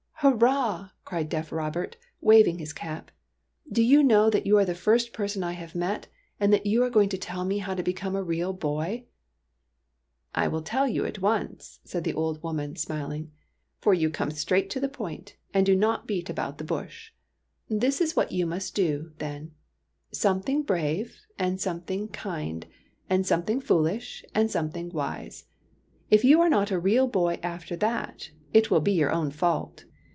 [0.31, 3.09] "Hurrah!'' cried deaf Robert, waving his cap.
[3.39, 6.67] '* Do you know that you are the first person I have met, and that
[6.67, 9.05] you are going to tell me how to become a real boy?""
[10.35, 13.31] I will tell you at once," said the old woman, smiling,
[13.79, 17.11] "for you come straight to the point and do not beat about the bush.
[17.67, 19.55] This is what you must do, then:—
[20.11, 22.67] something brave and something kind
[23.09, 25.45] and something foolish and something wise.
[26.11, 29.85] If you are not a real boy after that, it will be your own fault